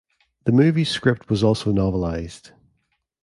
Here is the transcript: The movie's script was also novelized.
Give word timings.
The 0.45 0.51
movie's 0.51 0.89
script 0.89 1.29
was 1.29 1.43
also 1.43 1.71
novelized. 1.71 2.53